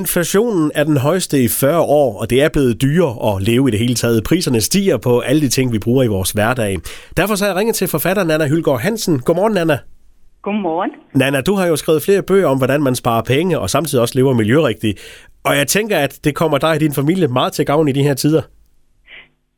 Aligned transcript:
Inflationen 0.00 0.70
er 0.74 0.84
den 0.84 0.96
højeste 0.96 1.36
i 1.46 1.48
40 1.48 1.80
år, 1.80 2.20
og 2.20 2.30
det 2.30 2.38
er 2.44 2.50
blevet 2.52 2.82
dyrere 2.82 3.14
at 3.28 3.42
leve 3.48 3.64
i 3.68 3.70
det 3.74 3.80
hele 3.84 3.96
taget. 4.02 4.24
Priserne 4.28 4.60
stiger 4.60 4.98
på 5.06 5.12
alle 5.28 5.40
de 5.44 5.48
ting, 5.56 5.66
vi 5.72 5.78
bruger 5.86 6.02
i 6.04 6.12
vores 6.16 6.30
hverdag. 6.36 6.72
Derfor 7.16 7.34
så 7.34 7.44
har 7.44 7.50
jeg 7.50 7.58
ringet 7.60 7.74
til 7.76 7.88
forfatter 7.94 8.24
Nana 8.24 8.46
Hylgaard 8.52 8.80
Hansen. 8.86 9.14
Godmorgen, 9.26 9.54
Nana. 9.58 9.76
Godmorgen. 10.42 10.92
Nana, 11.22 11.40
du 11.48 11.54
har 11.58 11.66
jo 11.72 11.76
skrevet 11.76 12.02
flere 12.06 12.22
bøger 12.30 12.48
om, 12.52 12.58
hvordan 12.58 12.82
man 12.88 12.94
sparer 13.02 13.24
penge 13.34 13.58
og 13.62 13.70
samtidig 13.70 14.02
også 14.02 14.18
lever 14.18 14.34
miljørigtigt. 14.42 14.96
Og 15.48 15.52
jeg 15.60 15.66
tænker, 15.66 15.96
at 16.06 16.12
det 16.24 16.32
kommer 16.40 16.58
dig 16.58 16.72
og 16.76 16.80
din 16.80 16.94
familie 17.00 17.28
meget 17.28 17.52
til 17.52 17.64
gavn 17.66 17.88
i 17.88 17.92
de 17.92 18.02
her 18.08 18.14
tider. 18.14 18.42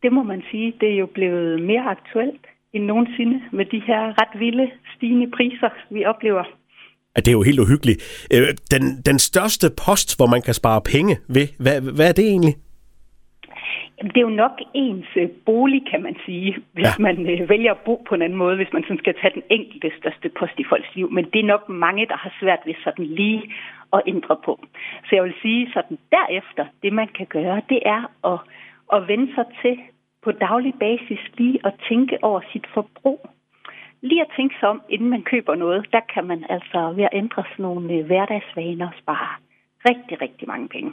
Det 0.03 0.12
må 0.12 0.23
man 0.23 0.43
sige. 0.51 0.75
Det 0.80 0.89
er 0.95 0.98
jo 1.05 1.09
blevet 1.16 1.62
mere 1.71 1.85
aktuelt 1.96 2.45
end 2.75 2.85
nogensinde 2.85 3.37
med 3.53 3.64
de 3.75 3.80
her 3.89 4.03
ret 4.21 4.35
vilde 4.43 4.66
stigende 4.96 5.29
priser, 5.37 5.71
vi 5.91 6.05
oplever 6.05 6.45
at 7.17 7.25
det 7.25 7.31
er 7.31 7.39
jo 7.39 7.43
helt 7.43 7.61
uhyggeligt. 7.61 8.27
Øh, 8.35 8.49
den, 8.71 8.85
den 9.09 9.19
største 9.19 9.67
post, 9.87 10.09
hvor 10.17 10.27
man 10.27 10.43
kan 10.43 10.55
spare 10.55 10.80
penge 10.95 11.15
ved, 11.29 11.47
hvad, 11.59 11.80
hvad 11.97 12.09
er 12.09 12.12
det 12.12 12.27
egentlig? 12.34 12.55
Jamen, 13.98 14.12
det 14.15 14.21
er 14.21 14.29
jo 14.30 14.43
nok 14.45 14.57
ens 14.75 15.11
øh, 15.16 15.29
bolig, 15.47 15.83
kan 15.91 16.02
man 16.02 16.16
sige, 16.27 16.57
hvis 16.73 16.85
ja. 16.98 17.02
man 17.07 17.16
øh, 17.30 17.48
vælger 17.48 17.73
at 17.73 17.85
bo 17.87 17.95
på 18.09 18.15
en 18.15 18.23
anden 18.23 18.38
måde, 18.38 18.57
hvis 18.57 18.73
man 18.73 18.83
sådan 18.83 18.98
skal 18.98 19.15
tage 19.21 19.35
den 19.35 19.43
enkelte 19.51 19.91
største 19.98 20.29
post 20.38 20.57
i 20.59 20.65
folks 20.69 20.95
liv. 20.97 21.11
Men 21.11 21.24
det 21.33 21.41
er 21.41 21.52
nok 21.55 21.69
mange, 21.69 22.07
der 22.07 22.16
har 22.16 22.33
svært 22.41 22.62
ved 22.66 22.74
sådan 22.85 23.07
lige 23.07 23.43
at 23.93 24.02
ændre 24.07 24.37
på. 24.45 24.55
Så 25.07 25.10
jeg 25.16 25.24
vil 25.24 25.35
sige 25.43 25.71
sådan 25.74 25.99
derefter, 26.16 26.65
det 26.83 26.93
man 26.93 27.09
kan 27.19 27.27
gøre, 27.27 27.62
det 27.69 27.80
er 27.96 28.02
at, 28.33 28.38
at 28.95 29.09
vende 29.09 29.35
sig 29.35 29.46
til 29.62 29.77
på 30.24 30.33
daglig 30.33 30.74
basis 30.80 31.21
lige 31.38 31.59
at 31.66 31.74
tænke 31.88 32.16
over 32.23 32.41
sit 32.52 32.66
forbrug 32.74 33.21
lige 34.09 34.21
at 34.21 34.35
tænke 34.37 34.55
sig 34.61 34.69
om, 34.69 34.83
inden 34.89 35.09
man 35.11 35.23
køber 35.23 35.55
noget, 35.55 35.87
der 35.93 36.01
kan 36.15 36.25
man 36.25 36.45
altså 36.49 36.93
ved 36.97 37.05
at 37.05 37.17
ændre 37.23 37.43
sådan 37.51 37.63
nogle 37.63 37.95
øh, 37.95 38.07
hverdagsvaner 38.07 38.89
spare 39.03 39.33
rigtig, 39.89 40.21
rigtig 40.21 40.49
mange 40.49 40.69
penge. 40.69 40.93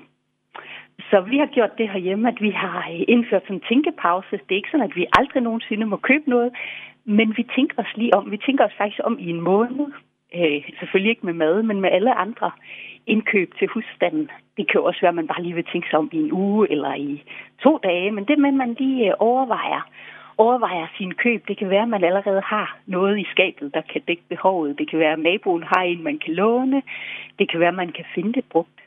Så 1.10 1.22
vi 1.22 1.38
har 1.38 1.46
gjort 1.46 1.78
det 1.78 1.90
herhjemme, 1.90 2.28
at 2.28 2.42
vi 2.42 2.50
har 2.50 2.80
øh, 2.94 3.04
indført 3.08 3.44
sådan 3.44 3.56
en 3.56 3.68
tænkepause. 3.70 4.32
Det 4.32 4.52
er 4.52 4.62
ikke 4.62 4.72
sådan, 4.72 4.90
at 4.90 4.96
vi 4.96 5.06
aldrig 5.20 5.42
nogensinde 5.44 5.86
må 5.86 5.98
købe 5.98 6.30
noget, 6.30 6.52
men 7.06 7.38
vi 7.38 7.44
tænker 7.56 7.76
os 7.84 7.94
lige 7.96 8.16
om. 8.16 8.32
Vi 8.32 8.38
tænker 8.38 8.66
os 8.66 8.78
faktisk 8.78 9.02
om 9.04 9.20
i 9.20 9.30
en 9.30 9.42
måned. 9.42 9.88
Øh, 10.36 10.62
selvfølgelig 10.80 11.10
ikke 11.10 11.26
med 11.26 11.34
mad, 11.34 11.64
men 11.64 11.82
med 11.82 11.90
alle 11.92 12.14
andre 12.14 12.52
indkøb 13.08 13.54
til 13.60 13.68
husstanden. 13.68 14.30
Det 14.58 14.68
kan 14.68 14.80
jo 14.80 14.86
også 14.86 15.02
være, 15.02 15.10
at 15.10 15.16
man 15.22 15.28
bare 15.28 15.44
lige 15.44 15.56
vil 15.56 15.72
tænke 15.72 15.88
sig 15.90 16.00
om 16.00 16.10
i 16.12 16.18
en 16.18 16.32
uge 16.32 16.72
eller 16.72 16.94
i 16.94 17.24
to 17.64 17.80
dage, 17.84 18.12
men 18.12 18.26
det 18.26 18.40
med, 18.40 18.50
at 18.50 18.56
man 18.56 18.76
lige 18.80 19.08
øh, 19.08 19.14
overvejer 19.20 19.82
overvejer 20.38 20.88
sin 20.98 21.14
køb. 21.14 21.48
Det 21.48 21.58
kan 21.58 21.70
være, 21.70 21.82
at 21.82 21.90
man 21.90 22.04
allerede 22.04 22.42
har 22.46 22.80
noget 22.86 23.20
i 23.20 23.26
skabet, 23.32 23.74
der 23.74 23.82
kan 23.82 24.02
dække 24.08 24.24
behovet. 24.30 24.78
Det 24.80 24.90
kan 24.90 25.00
være, 25.00 25.14
at 25.14 25.20
naboen 25.20 25.64
har 25.64 25.82
en, 25.82 26.04
man 26.04 26.20
kan 26.20 26.34
låne. 26.34 26.82
Det 27.40 27.52
kan 27.52 27.60
være, 27.60 27.70
at 27.70 27.82
man 27.84 27.92
kan 27.92 28.06
finde 28.16 28.34
det 28.34 28.46
brugt. 28.52 28.80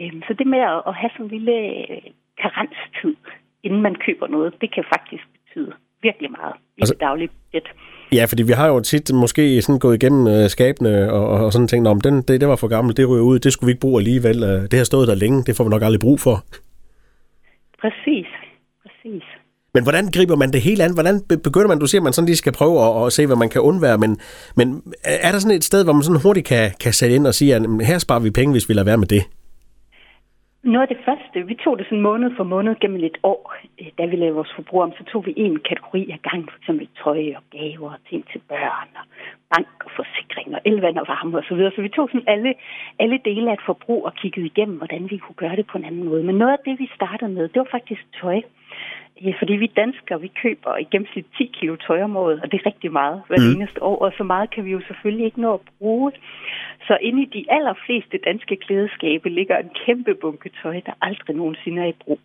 Øhm, 0.00 0.22
så 0.26 0.34
det 0.38 0.46
med 0.46 0.58
at 0.58 0.94
have 0.94 1.10
sådan 1.12 1.26
en 1.26 1.30
lille 1.30 1.56
øh, 1.90 2.02
karenstid, 2.42 3.16
inden 3.62 3.82
man 3.82 3.94
køber 3.94 4.26
noget, 4.26 4.54
det 4.60 4.74
kan 4.74 4.84
faktisk 4.94 5.24
betyde 5.32 5.72
virkelig 6.02 6.30
meget 6.30 6.54
i 6.76 6.80
altså, 6.80 6.94
det 6.94 7.00
daglige 7.00 7.28
budget. 7.28 7.68
Ja, 8.12 8.24
fordi 8.30 8.42
vi 8.42 8.52
har 8.52 8.68
jo 8.68 8.80
tit 8.80 9.06
måske 9.14 9.62
sådan 9.62 9.78
gået 9.78 9.94
igennem 10.02 10.26
øh, 10.34 10.48
skabene 10.48 11.12
og, 11.12 11.24
og 11.44 11.52
sådan 11.52 11.68
tænkt, 11.68 11.88
om 11.88 12.00
den, 12.00 12.14
det, 12.26 12.40
det 12.40 12.48
var 12.48 12.56
for 12.56 12.68
gammelt, 12.68 12.96
det 12.96 13.08
ryger 13.10 13.22
ud, 13.30 13.38
det 13.38 13.52
skulle 13.52 13.68
vi 13.68 13.72
ikke 13.72 13.86
bruge 13.86 14.00
alligevel. 14.00 14.38
Øh, 14.50 14.62
det 14.70 14.76
har 14.80 14.84
stået 14.84 15.08
der 15.08 15.14
længe, 15.14 15.42
det 15.46 15.56
får 15.56 15.64
vi 15.64 15.70
nok 15.70 15.82
aldrig 15.82 16.00
brug 16.06 16.18
for. 16.26 16.36
Præcis, 17.82 18.28
præcis. 18.82 19.24
Men 19.76 19.84
hvordan 19.86 20.06
griber 20.16 20.36
man 20.42 20.50
det 20.54 20.60
hele 20.68 20.80
an? 20.86 20.96
Hvordan 20.98 21.16
begynder 21.46 21.70
man? 21.72 21.78
Du 21.82 21.88
siger, 21.88 22.00
at 22.02 22.06
man 22.08 22.16
sådan 22.16 22.30
lige 22.30 22.42
skal 22.42 22.56
prøve 22.60 22.76
at, 22.86 22.90
at 23.06 23.12
se, 23.16 23.22
hvad 23.26 23.40
man 23.42 23.50
kan 23.54 23.60
undvære, 23.70 23.98
men, 24.04 24.12
men 24.58 24.66
er 25.26 25.30
der 25.32 25.40
sådan 25.40 25.58
et 25.58 25.68
sted, 25.70 25.80
hvor 25.84 25.96
man 25.96 26.06
sådan 26.06 26.24
hurtigt 26.26 26.46
kan, 26.52 26.64
kan 26.84 26.92
sætte 26.98 27.14
ind 27.16 27.26
og 27.30 27.34
sige, 27.38 27.54
at 27.56 27.62
her 27.90 27.98
sparer 27.98 28.24
vi 28.26 28.30
penge, 28.38 28.54
hvis 28.54 28.68
vi 28.68 28.74
lader 28.74 28.90
være 28.90 29.02
med 29.04 29.10
det? 29.16 29.22
Noget 30.74 30.86
af 30.86 30.92
det 30.94 31.04
første, 31.08 31.36
vi 31.50 31.54
tog 31.64 31.74
det 31.78 31.86
sådan 31.86 32.06
måned 32.10 32.28
for 32.36 32.44
måned 32.54 32.72
gennem 32.82 33.04
et 33.10 33.18
år, 33.32 33.42
øh, 33.80 33.90
da 33.98 34.02
vi 34.10 34.16
lavede 34.16 34.38
vores 34.40 34.52
forbrug 34.56 34.80
om, 34.86 34.92
så 34.98 35.04
tog 35.10 35.20
vi 35.26 35.32
en 35.36 35.54
kategori 35.68 36.02
af 36.14 36.20
gang, 36.28 36.42
for 36.50 36.58
eksempel 36.60 36.86
tøj 37.02 37.20
og 37.38 37.42
gaver 37.56 37.90
og 37.96 38.00
ting 38.10 38.22
til 38.32 38.40
børn 38.50 38.90
og 39.00 39.06
bank 39.52 39.74
og 39.86 39.90
forsikring 40.00 40.48
og 40.56 40.60
elvand 40.70 40.98
og 41.02 41.06
varme 41.12 41.38
osv. 41.38 41.48
Så, 41.48 41.54
videre. 41.54 41.72
så 41.76 41.80
vi 41.86 41.88
tog 41.96 42.06
sådan 42.08 42.28
alle, 42.34 42.50
alle 43.02 43.18
dele 43.28 43.50
af 43.50 43.54
et 43.54 43.68
forbrug 43.70 44.00
og 44.08 44.12
kiggede 44.20 44.46
igennem, 44.52 44.76
hvordan 44.80 45.02
vi 45.10 45.16
kunne 45.18 45.40
gøre 45.44 45.56
det 45.56 45.66
på 45.70 45.78
en 45.78 45.84
anden 45.88 46.04
måde. 46.10 46.22
Men 46.28 46.36
noget 46.40 46.52
af 46.56 46.62
det, 46.66 46.74
vi 46.82 46.88
startede 46.98 47.30
med, 47.36 47.44
det 47.52 47.58
var 47.64 47.70
faktisk 47.76 48.02
tøj. 48.20 48.38
Ja, 49.24 49.32
fordi 49.38 49.52
vi 49.52 49.66
danskere, 49.66 50.20
vi 50.20 50.30
køber 50.42 50.76
i 50.76 50.84
gennemsnit 50.84 51.26
10 51.36 51.50
kilo 51.54 51.76
tøj 51.76 52.02
om 52.02 52.16
året, 52.16 52.40
og 52.42 52.52
det 52.52 52.60
er 52.60 52.66
rigtig 52.66 52.92
meget 52.92 53.22
hver 53.28 53.36
mm. 53.40 53.54
eneste 53.54 53.82
år, 53.82 53.98
og 54.04 54.12
så 54.16 54.24
meget 54.24 54.50
kan 54.50 54.64
vi 54.64 54.70
jo 54.70 54.80
selvfølgelig 54.86 55.24
ikke 55.26 55.40
nå 55.40 55.54
at 55.54 55.60
bruge. 55.78 56.12
Så 56.86 56.98
inde 57.00 57.22
i 57.22 57.26
de 57.26 57.44
allerfleste 57.48 58.18
danske 58.18 58.56
klædeskabe 58.56 59.28
ligger 59.28 59.56
en 59.58 59.70
kæmpe 59.86 60.14
bunke 60.14 60.50
tøj, 60.62 60.80
der 60.86 60.92
aldrig 61.02 61.36
nogensinde 61.36 61.82
er 61.82 61.86
i 61.86 62.00
brug. 62.04 62.20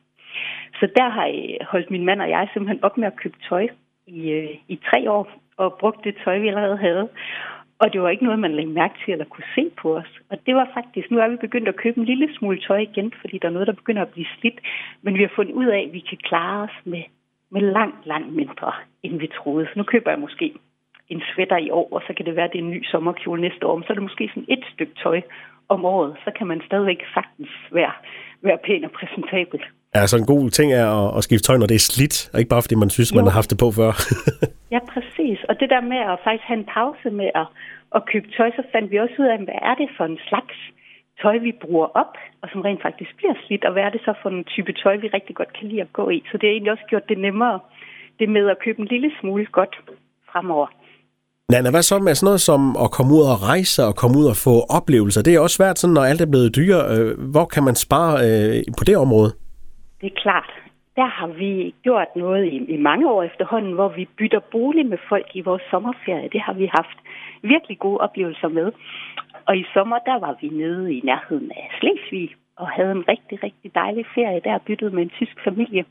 Så 0.80 0.88
der 0.98 1.10
har 1.10 1.26
jeg 1.26 1.58
holdt 1.72 1.92
min 1.92 2.06
mand 2.06 2.22
og 2.22 2.30
jeg 2.30 2.50
simpelthen 2.54 2.84
op 2.84 2.98
med 2.98 3.08
at 3.08 3.16
købe 3.16 3.38
tøj 3.50 3.68
i, 4.08 4.30
øh, 4.30 4.50
i 4.68 4.80
tre 4.90 5.12
år, 5.12 5.32
og 5.58 5.78
brugt 5.80 6.04
det 6.04 6.16
tøj, 6.24 6.40
vi 6.40 6.48
allerede 6.48 6.78
havde. 6.78 7.10
Og 7.82 7.94
det 7.94 8.02
var 8.02 8.10
ikke 8.10 8.24
noget, 8.24 8.40
man 8.40 8.56
lagde 8.56 8.78
mærke 8.82 8.96
til 9.02 9.12
eller 9.12 9.26
kunne 9.34 9.52
se 9.56 9.64
på 9.82 9.88
os. 10.02 10.12
Og 10.32 10.38
det 10.46 10.54
var 10.56 10.68
faktisk, 10.74 11.12
nu 11.12 11.18
er 11.20 11.28
vi 11.28 11.36
begyndt 11.36 11.68
at 11.68 11.82
købe 11.84 11.98
en 12.00 12.06
lille 12.06 12.28
smule 12.38 12.60
tøj 12.68 12.78
igen, 12.78 13.14
fordi 13.22 13.36
der 13.38 13.48
er 13.48 13.56
noget, 13.58 13.68
der 13.68 13.82
begynder 13.82 14.02
at 14.02 14.14
blive 14.16 14.34
slidt. 14.40 14.60
Men 15.02 15.14
vi 15.18 15.22
har 15.22 15.32
fundet 15.36 15.54
ud 15.54 15.66
af, 15.66 15.80
at 15.88 15.94
vi 15.94 16.00
kan 16.10 16.18
klare 16.30 16.64
os 16.64 16.78
med, 16.86 17.04
med 17.52 17.62
langt, 17.62 18.06
langt 18.06 18.34
mindre, 18.36 18.72
end 19.04 19.20
vi 19.20 19.28
troede. 19.38 19.66
Så 19.66 19.74
nu 19.76 19.84
køber 19.84 20.12
jeg 20.12 20.20
måske 20.20 20.54
en 21.10 21.22
sweater 21.34 21.58
i 21.58 21.70
år, 21.70 21.88
og 21.96 22.02
så 22.08 22.14
kan 22.18 22.26
det 22.26 22.36
være, 22.36 22.46
at 22.46 22.54
det 22.54 22.60
er 22.60 22.64
en 22.64 22.72
ny 22.72 22.86
sommerkjole 22.92 23.42
næste 23.42 23.68
år. 23.68 23.76
Men 23.76 23.84
så 23.84 23.90
er 23.94 23.98
det 23.98 24.10
måske 24.10 24.30
sådan 24.34 24.54
et 24.56 24.64
stykke 24.74 24.96
tøj 25.04 25.22
om 25.70 25.86
året. 25.86 26.12
Så 26.26 26.32
kan 26.38 26.48
man 26.48 26.62
stadigvæk 26.66 27.02
sagtens 27.14 27.50
være, 27.72 27.94
være 28.42 28.58
pæn 28.66 28.84
og 28.84 28.92
præsentabel. 28.92 29.62
Ja, 29.96 30.08
så 30.08 30.18
en 30.18 30.26
god 30.26 30.50
ting 30.50 30.74
er 30.74 30.88
at, 31.00 31.18
at 31.18 31.24
skifte 31.24 31.46
tøj, 31.48 31.58
når 31.58 31.66
det 31.72 31.76
er 31.76 31.86
slidt, 31.92 32.30
og 32.34 32.40
ikke 32.40 32.50
bare 32.50 32.62
fordi 32.62 32.76
man 32.76 32.90
synes, 32.90 33.12
jo. 33.12 33.16
man 33.16 33.26
har 33.26 33.32
haft 33.40 33.50
det 33.50 33.58
på 33.58 33.72
før. 33.72 33.92
ja, 34.74 34.80
præcis. 34.94 35.11
Og 35.50 35.60
det 35.60 35.70
der 35.70 35.82
med 35.92 36.02
at 36.12 36.20
faktisk 36.24 36.48
have 36.50 36.60
en 36.60 36.72
pause 36.78 37.10
med 37.10 37.30
at, 37.42 37.48
at 37.96 38.06
købe 38.12 38.28
tøj, 38.38 38.50
så 38.52 38.64
fandt 38.72 38.92
vi 38.92 38.98
også 38.98 39.16
ud 39.20 39.28
af, 39.34 39.38
hvad 39.38 39.60
er 39.70 39.76
det 39.82 39.90
for 39.98 40.06
en 40.06 40.20
slags 40.30 40.56
tøj, 41.22 41.38
vi 41.38 41.52
bruger 41.64 41.88
op, 42.02 42.14
og 42.42 42.50
som 42.52 42.62
rent 42.62 42.82
faktisk 42.82 43.12
bliver 43.18 43.36
slidt, 43.46 43.66
og 43.66 43.74
hvad 43.74 43.84
er 43.84 43.90
det 43.90 44.02
så 44.06 44.14
for 44.22 44.30
en 44.30 44.44
type 44.44 44.74
tøj, 44.74 44.96
vi 44.98 45.08
rigtig 45.08 45.36
godt 45.36 45.54
kan 45.58 45.68
lide 45.68 45.82
at 45.82 45.94
gå 45.94 46.10
i. 46.10 46.24
Så 46.32 46.38
det 46.38 46.46
har 46.48 46.54
egentlig 46.54 46.72
også 46.72 46.88
gjort 46.90 47.10
det 47.10 47.18
nemmere, 47.18 47.60
det 48.20 48.30
med 48.30 48.50
at 48.50 48.60
købe 48.66 48.80
en 48.82 48.88
lille 48.88 49.12
smule 49.20 49.46
godt 49.46 49.76
fremover. 50.32 50.68
Nana, 51.52 51.70
hvad 51.72 51.82
så 51.82 52.00
med 52.00 52.16
sådan 52.16 52.26
noget 52.26 52.42
som 52.42 52.62
at 52.84 52.92
komme 52.92 53.12
ud 53.18 53.24
og 53.34 53.38
rejse 53.50 53.80
og 53.90 53.96
komme 54.02 54.16
ud 54.22 54.28
og 54.34 54.38
få 54.48 54.56
oplevelser? 54.78 55.22
Det 55.24 55.36
er 55.36 55.40
også 55.40 55.56
svært, 55.56 55.80
sådan, 55.80 55.94
når 55.94 56.04
alt 56.12 56.22
er 56.22 56.32
blevet 56.34 56.56
dyre. 56.56 56.82
Øh, 56.94 57.32
hvor 57.34 57.46
kan 57.46 57.64
man 57.64 57.76
spare 57.76 58.14
øh, 58.26 58.54
på 58.80 58.84
det 58.88 58.98
område? 58.98 59.32
Det 60.02 60.08
er 60.12 60.22
klart. 60.26 60.50
Der 61.02 61.08
har 61.20 61.28
vi 61.28 61.74
gjort 61.84 62.16
noget 62.16 62.46
i, 62.54 62.58
i 62.76 62.78
mange 62.78 63.12
år 63.12 63.24
efterhånden, 63.24 63.74
hvor 63.74 63.90
vi 63.90 64.10
bytter 64.18 64.40
bolig 64.40 64.86
med 64.86 64.98
folk 65.10 65.30
i 65.34 65.42
vores 65.42 65.64
sommerferie. 65.72 66.30
Det 66.34 66.42
har 66.42 66.54
vi 66.54 66.66
haft 66.66 66.98
virkelig 67.42 67.80
gode 67.80 67.98
oplevelser 67.98 68.48
med. 68.48 68.72
Og 69.48 69.58
i 69.58 69.66
sommer, 69.74 70.00
der 70.00 70.20
var 70.20 70.36
vi 70.42 70.48
nede 70.50 70.94
i 70.98 71.02
nærheden 71.04 71.52
af 71.52 71.70
Slesvig 71.80 72.36
og 72.56 72.68
havde 72.70 72.92
en 72.92 73.08
rigtig, 73.08 73.44
rigtig 73.44 73.76
dejlig 73.76 74.06
ferie 74.16 74.42
der, 74.44 74.58
byttet 74.68 74.94
med 74.94 75.04
en 75.04 75.10
tysk 75.10 75.44
familie. 75.44 75.86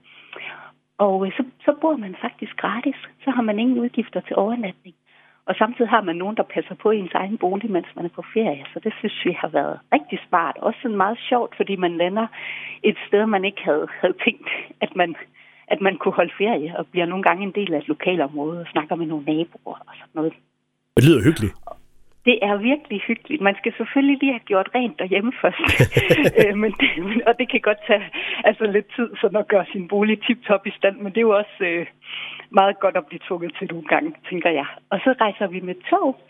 Og 0.98 1.26
øh, 1.26 1.32
så, 1.32 1.42
så 1.64 1.72
bor 1.80 1.96
man 1.96 2.16
faktisk 2.20 2.56
gratis. 2.56 2.98
Så 3.24 3.30
har 3.30 3.42
man 3.42 3.58
ingen 3.58 3.78
udgifter 3.78 4.20
til 4.20 4.36
overnatning. 4.36 4.94
Og 5.46 5.54
samtidig 5.54 5.90
har 5.90 6.02
man 6.02 6.16
nogen, 6.16 6.36
der 6.36 6.42
passer 6.54 6.74
på 6.74 6.90
ens 6.90 7.14
egen 7.14 7.38
bolig, 7.38 7.70
mens 7.70 7.86
man 7.96 8.04
er 8.04 8.08
på 8.08 8.24
ferie. 8.34 8.64
Så 8.72 8.80
det 8.84 8.92
synes 8.98 9.24
vi 9.24 9.32
har 9.40 9.48
været 9.48 9.78
rigtig 9.92 10.18
smart. 10.28 10.56
Også 10.56 10.78
sådan 10.82 10.96
meget 10.96 11.18
sjovt, 11.28 11.56
fordi 11.56 11.76
man 11.76 11.96
lander 11.96 12.26
et 12.82 12.96
sted, 13.06 13.26
man 13.26 13.44
ikke 13.44 13.62
havde, 13.64 13.86
havde 14.00 14.14
tænkt, 14.24 14.48
at 14.80 14.96
man, 14.96 15.16
at 15.68 15.80
man 15.80 15.96
kunne 15.96 16.14
holde 16.14 16.32
ferie, 16.38 16.78
og 16.78 16.86
bliver 16.86 17.06
nogle 17.06 17.24
gange 17.24 17.42
en 17.42 17.52
del 17.54 17.74
af 17.74 17.78
et 17.78 17.88
lokalområde 17.88 18.60
og 18.60 18.66
snakker 18.72 18.94
med 18.94 19.06
nogle 19.06 19.24
naboer 19.24 19.78
og 19.88 19.94
sådan 20.00 20.14
noget. 20.14 20.32
Det 20.96 21.04
lyder 21.04 21.24
hyggeligt. 21.24 21.54
Det 22.24 22.38
er 22.42 22.56
virkelig 22.56 23.00
hyggeligt. 23.00 23.42
Man 23.42 23.56
skal 23.60 23.72
selvfølgelig 23.76 24.18
lige 24.20 24.32
have 24.32 24.48
gjort 24.50 24.68
rent 24.74 24.98
derhjemme 24.98 25.32
først. 25.42 25.66
Øh, 26.40 26.56
men 26.62 26.72
det, 26.80 26.90
og 27.28 27.38
det 27.38 27.50
kan 27.50 27.60
godt 27.60 27.78
tage 27.86 28.04
altså, 28.44 28.64
lidt 28.64 28.88
tid 28.96 29.08
sådan 29.20 29.40
at 29.40 29.48
gøre 29.48 29.66
sin 29.72 29.88
bolig 29.88 30.22
tip-top 30.22 30.66
i 30.66 30.72
stand, 30.78 30.96
men 30.96 31.12
det 31.12 31.16
er 31.16 31.28
jo 31.30 31.36
også 31.36 31.58
øh, 31.60 31.86
meget 32.50 32.80
godt 32.80 32.96
at 32.96 33.06
blive 33.06 33.20
tvunget 33.28 33.52
til 33.58 33.68
nogle 33.70 33.86
gange, 33.92 34.12
tænker 34.30 34.50
jeg. 34.50 34.66
Og 34.90 34.98
så 35.04 35.14
rejser 35.20 35.46
vi 35.46 35.60
med 35.60 35.74
tog, 35.90 36.20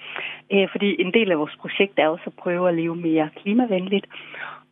øh, 0.52 0.68
fordi 0.70 1.00
en 1.02 1.12
del 1.14 1.30
af 1.30 1.38
vores 1.38 1.56
projekt 1.60 1.98
er 1.98 2.08
også 2.08 2.26
at 2.26 2.40
prøve 2.42 2.68
at 2.68 2.74
leve 2.74 2.96
mere 2.96 3.28
klimavenligt. 3.36 4.06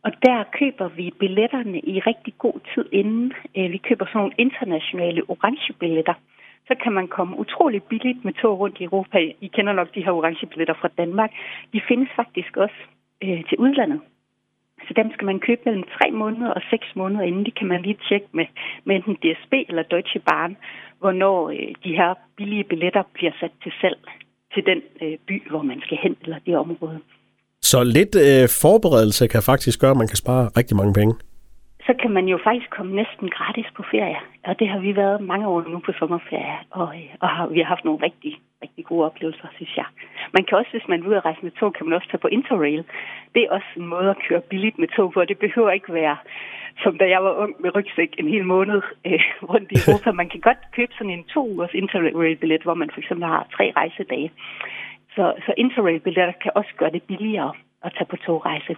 Og 0.03 0.11
der 0.25 0.43
køber 0.59 0.87
vi 0.87 1.13
billetterne 1.19 1.79
i 1.79 1.99
rigtig 1.99 2.33
god 2.37 2.59
tid 2.73 2.85
inden. 2.91 3.33
Øh, 3.57 3.71
vi 3.71 3.77
køber 3.77 4.05
sådan 4.05 4.19
nogle 4.19 4.33
internationale 4.37 5.21
orange 5.27 5.73
billetter 5.79 6.13
så 6.69 6.75
kan 6.83 6.93
man 6.99 7.07
komme 7.07 7.39
utrolig 7.43 7.81
billigt 7.83 8.25
med 8.25 8.33
tog 8.33 8.59
rundt 8.59 8.77
i 8.79 8.83
Europa. 8.83 9.17
I 9.45 9.47
kender 9.55 9.73
nok 9.73 9.89
de 9.95 10.03
her 10.05 10.11
orange 10.11 10.45
billetter 10.51 10.73
fra 10.81 10.89
Danmark. 10.97 11.31
De 11.73 11.81
findes 11.87 12.09
faktisk 12.15 12.57
også 12.57 12.79
øh, 13.23 13.41
til 13.49 13.57
udlandet. 13.57 14.01
Så 14.87 14.93
dem 14.99 15.11
skal 15.13 15.25
man 15.25 15.39
købe 15.39 15.61
mellem 15.65 15.85
tre 15.97 16.11
måneder 16.11 16.51
og 16.57 16.61
seks 16.69 16.87
måneder 16.95 17.23
inden. 17.29 17.45
Det 17.45 17.55
kan 17.57 17.67
man 17.67 17.81
lige 17.81 17.97
tjekke 18.09 18.27
med, 18.31 18.45
med 18.85 18.95
enten 18.95 19.15
DSB 19.23 19.53
eller 19.69 19.83
Deutsche 19.83 20.19
Bahn, 20.19 20.57
hvornår 20.99 21.49
øh, 21.49 21.69
de 21.83 21.91
her 21.99 22.13
billige 22.37 22.63
billetter 22.63 23.03
bliver 23.13 23.31
sat 23.39 23.51
til 23.63 23.71
salg 23.81 23.99
til 24.53 24.63
den 24.65 24.81
øh, 25.01 25.17
by, 25.27 25.49
hvor 25.49 25.61
man 25.61 25.81
skal 25.85 25.97
hen, 26.03 26.15
eller 26.23 26.39
det 26.45 26.57
område. 26.57 26.99
Så 27.61 27.83
lidt 27.83 28.15
øh, 28.15 28.49
forberedelse 28.63 29.27
kan 29.27 29.43
faktisk 29.43 29.81
gøre, 29.81 29.91
at 29.91 29.97
man 29.97 30.07
kan 30.07 30.17
spare 30.23 30.49
rigtig 30.57 30.77
mange 30.77 30.93
penge. 30.93 31.13
Så 31.89 31.95
kan 32.01 32.11
man 32.11 32.25
jo 32.33 32.37
faktisk 32.43 32.69
komme 32.69 32.95
næsten 32.95 33.29
gratis 33.29 33.67
på 33.75 33.83
ferie. 33.91 34.19
Og 34.43 34.59
det 34.59 34.67
har 34.69 34.79
vi 34.79 34.95
været 34.95 35.21
mange 35.21 35.47
år 35.47 35.61
nu 35.61 35.79
på 35.79 35.91
sommerferie, 35.99 36.57
og, 36.69 36.87
øh, 36.99 37.15
og 37.19 37.29
har, 37.29 37.47
vi 37.47 37.59
har 37.59 37.65
haft 37.73 37.85
nogle 37.85 38.03
rigtig, 38.07 38.33
rigtig 38.63 38.85
gode 38.85 39.05
oplevelser, 39.05 39.47
synes 39.55 39.77
jeg. 39.77 39.85
Man 40.33 40.43
kan 40.43 40.57
også, 40.57 40.71
hvis 40.71 40.87
man 40.87 40.99
vil 41.01 41.09
ud 41.09 41.15
at 41.15 41.25
rejse 41.25 41.41
med 41.43 41.51
tog, 41.51 41.73
kan 41.73 41.85
man 41.85 41.95
også 41.97 42.09
tage 42.09 42.23
på 42.25 42.27
Interrail. 42.27 42.83
Det 43.33 43.41
er 43.43 43.51
også 43.51 43.71
en 43.77 43.87
måde 43.87 44.09
at 44.09 44.21
køre 44.27 44.41
billigt 44.41 44.79
med 44.79 44.87
tog, 44.87 45.11
hvor 45.11 45.25
det 45.25 45.37
behøver 45.37 45.71
ikke 45.71 45.93
være, 45.93 46.17
som 46.83 46.97
da 46.97 47.05
jeg 47.09 47.23
var 47.23 47.33
ung 47.43 47.53
med 47.59 47.75
rygsæk 47.75 48.11
en 48.17 48.29
hel 48.29 48.45
måned 48.45 48.81
øh, 49.05 49.23
rundt 49.51 49.71
i 49.71 49.75
Europa. 49.83 50.11
Man 50.11 50.29
kan 50.29 50.39
godt 50.39 50.61
købe 50.75 50.93
sådan 50.93 51.13
en 51.13 51.23
to 51.23 51.41
ugers 51.53 51.73
Interrail-billet, 51.73 52.63
hvor 52.63 52.73
man 52.73 52.89
for 52.93 52.99
eksempel 52.99 53.25
har 53.27 53.47
tre 53.55 53.73
rejsedage. 53.75 54.31
Så, 55.15 55.33
så 55.45 55.53
Interrail-billetter 55.57 56.33
kan 56.43 56.51
også 56.55 56.71
gøre 56.77 56.91
det 56.91 57.03
billigere 57.03 57.53
at 57.83 57.93
tage 57.97 58.09
på 58.11 58.15
togrejse. 58.15 58.75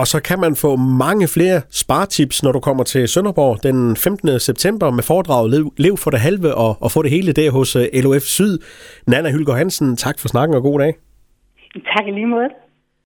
Og 0.00 0.06
så 0.06 0.22
kan 0.22 0.40
man 0.40 0.56
få 0.56 0.76
mange 0.76 1.28
flere 1.28 1.60
spartips, 1.70 2.42
når 2.42 2.52
du 2.52 2.60
kommer 2.60 2.84
til 2.84 3.08
Sønderborg 3.08 3.62
den 3.62 3.96
15. 3.96 4.40
september 4.40 4.90
med 4.90 5.02
foredraget 5.02 5.70
Lev 5.76 5.96
for 5.96 6.10
det 6.10 6.20
halve 6.20 6.54
og, 6.54 6.76
og 6.80 6.90
få 6.90 7.02
det 7.02 7.10
hele 7.10 7.32
der 7.32 7.50
hos 7.50 7.76
øh, 7.76 7.86
LOF 7.94 8.22
Syd. 8.22 8.58
Nana 9.06 9.30
Hylgaard 9.30 9.58
Hansen, 9.58 9.96
tak 9.96 10.18
for 10.18 10.28
snakken 10.28 10.56
og 10.56 10.62
god 10.62 10.78
dag. 10.80 10.94
Tak 11.96 12.06
i 12.08 12.10
lige 12.10 12.26
måde. 12.26 12.48